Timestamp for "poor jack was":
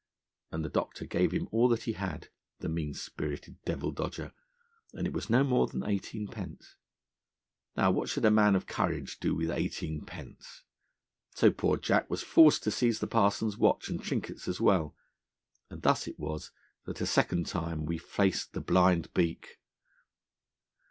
11.51-12.23